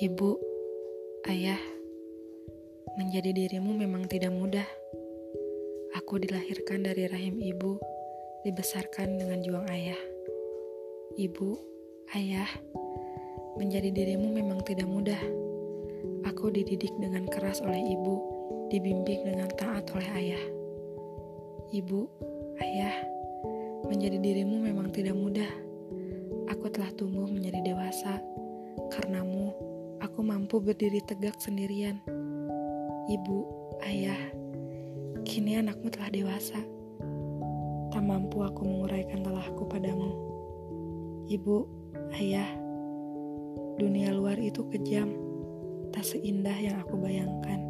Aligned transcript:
Ibu, 0.00 0.32
ayah, 1.28 1.60
menjadi 2.96 3.36
dirimu 3.36 3.76
memang 3.76 4.08
tidak 4.08 4.32
mudah. 4.32 4.64
Aku 5.92 6.16
dilahirkan 6.16 6.88
dari 6.88 7.04
rahim 7.04 7.36
ibu, 7.36 7.76
dibesarkan 8.40 9.20
dengan 9.20 9.44
juang 9.44 9.68
ayah. 9.68 10.00
Ibu, 11.20 11.52
ayah, 12.16 12.48
menjadi 13.60 13.92
dirimu 13.92 14.40
memang 14.40 14.64
tidak 14.64 14.88
mudah. 14.88 15.20
Aku 16.32 16.48
dididik 16.48 16.96
dengan 16.96 17.28
keras 17.28 17.60
oleh 17.60 17.92
ibu, 17.92 18.24
dibimbing 18.72 19.28
dengan 19.28 19.52
taat 19.52 19.84
oleh 19.92 20.08
ayah. 20.16 20.44
Ibu, 21.76 22.00
ayah, 22.64 23.04
menjadi 23.84 24.16
dirimu 24.16 24.64
memang 24.64 24.88
tidak 24.96 25.12
mudah. 25.12 25.52
Aku 26.48 26.72
telah 26.72 26.88
tumbuh 26.96 27.28
menjadi 27.28 27.60
dewasa 27.68 28.16
karenamu 28.88 29.69
aku 30.20 30.28
mampu 30.36 30.60
berdiri 30.60 31.00
tegak 31.00 31.40
sendirian. 31.40 31.96
Ibu, 33.08 33.38
ayah, 33.88 34.20
kini 35.24 35.56
anakmu 35.56 35.88
telah 35.88 36.12
dewasa. 36.12 36.60
Tak 37.88 38.04
mampu 38.04 38.44
aku 38.44 38.68
menguraikan 38.68 39.24
telahku 39.24 39.64
padamu. 39.64 40.12
Ibu, 41.24 41.56
ayah, 42.20 42.52
dunia 43.80 44.12
luar 44.12 44.36
itu 44.36 44.60
kejam, 44.68 45.08
tak 45.88 46.04
seindah 46.04 46.52
yang 46.52 46.76
aku 46.84 47.00
bayangkan. 47.00 47.64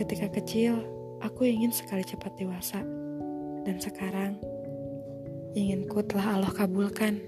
Ketika 0.00 0.32
kecil, 0.32 0.80
aku 1.20 1.44
ingin 1.44 1.68
sekali 1.68 2.00
cepat 2.00 2.32
dewasa, 2.40 2.80
dan 3.68 3.76
sekarang 3.76 4.40
inginku 5.52 6.00
telah 6.00 6.40
Allah 6.40 6.52
kabulkan. 6.56 7.20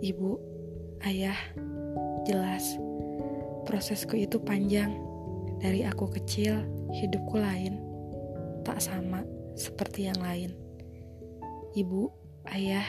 Ibu, 0.00 0.40
ayah, 1.04 1.36
jelas 2.24 2.80
prosesku 3.70 4.18
itu 4.18 4.40
panjang. 4.42 4.96
Dari 5.60 5.84
aku 5.84 6.08
kecil, 6.10 6.64
hidupku 6.90 7.38
lain, 7.38 7.78
tak 8.64 8.82
sama 8.82 9.22
seperti 9.54 10.10
yang 10.10 10.18
lain. 10.18 10.50
Ibu, 11.76 12.10
ayah, 12.50 12.82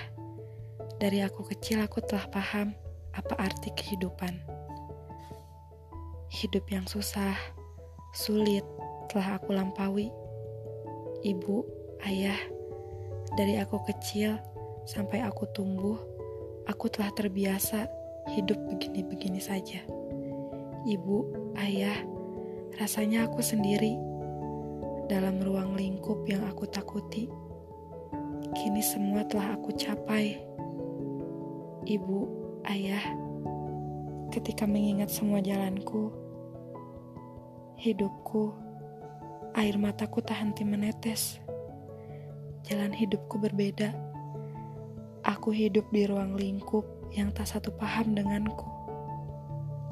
dari 0.97 1.21
aku 1.21 1.45
kecil 1.53 1.85
aku 1.85 2.01
telah 2.01 2.25
paham 2.33 2.73
apa 3.13 3.37
arti 3.37 3.69
kehidupan. 3.75 4.39
Hidup 6.31 6.65
yang 6.71 6.87
susah, 6.87 7.35
sulit, 8.15 8.63
telah 9.11 9.37
aku 9.37 9.53
lampaui. 9.53 10.09
Ibu, 11.21 11.57
ayah, 12.07 12.39
dari 13.37 13.59
aku 13.59 13.83
kecil 13.85 14.39
sampai 14.87 15.21
aku 15.21 15.45
tumbuh, 15.53 15.99
aku 16.72 16.88
telah 16.88 17.11
terbiasa 17.11 17.91
hidup 18.31 18.55
begini-begini 18.72 19.44
saja. 19.44 19.83
Ibu, 20.88 21.17
ayah, 21.59 22.00
rasanya 22.80 23.28
aku 23.28 23.44
sendiri 23.44 24.00
dalam 25.11 25.44
ruang 25.44 25.75
lingkup 25.75 26.23
yang 26.31 26.47
aku 26.47 26.63
takuti. 26.72 27.28
Kini 28.55 28.80
semua 28.80 29.28
telah 29.28 29.59
aku 29.59 29.75
capai. 29.75 30.39
Ibu, 31.83 32.19
ayah, 32.72 33.03
ketika 34.31 34.63
mengingat 34.63 35.11
semua 35.11 35.44
jalanku, 35.44 36.08
hidupku, 37.75 38.56
air 39.59 39.75
mataku 39.75 40.23
tak 40.23 40.39
henti 40.39 40.63
menetes. 40.63 41.44
Jalan 42.63 42.95
hidupku 42.95 43.35
berbeda 43.41 44.10
Aku 45.22 45.53
hidup 45.53 45.86
di 45.94 46.09
ruang 46.09 46.33
lingkup 46.33 46.81
yang 47.14 47.30
tak 47.30 47.45
satu 47.45 47.69
paham 47.78 48.18
denganku. 48.18 48.66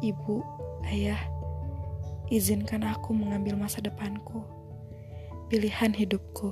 Ibu, 0.01 0.41
ayah, 0.89 1.21
izinkan 2.33 2.81
aku 2.81 3.13
mengambil 3.13 3.53
masa 3.53 3.77
depanku, 3.77 4.41
pilihan 5.45 5.93
hidupku. 5.93 6.49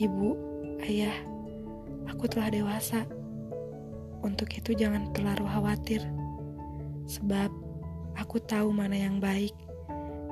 Ibu, 0.00 0.28
ayah, 0.88 1.12
aku 2.08 2.24
telah 2.24 2.48
dewasa. 2.48 3.04
Untuk 4.24 4.48
itu 4.56 4.72
jangan 4.72 5.12
terlalu 5.12 5.44
khawatir, 5.44 6.00
sebab 7.04 7.52
aku 8.16 8.40
tahu 8.48 8.72
mana 8.72 8.96
yang 8.96 9.20
baik 9.20 9.52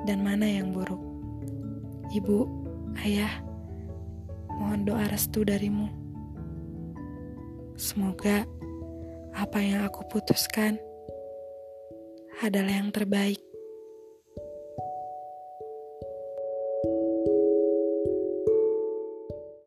dan 0.09 0.25
mana 0.25 0.49
yang 0.49 0.73
buruk. 0.73 0.97
Ibu, 2.09 2.49
ayah, 3.05 3.45
mohon 4.57 4.89
doa 4.89 5.05
restu 5.05 5.45
darimu. 5.45 6.00
Semoga 7.81 8.45
apa 9.33 9.57
yang 9.57 9.81
aku 9.89 10.05
putuskan 10.05 10.77
adalah 12.45 12.77
yang 12.77 12.93
terbaik. 12.93 13.41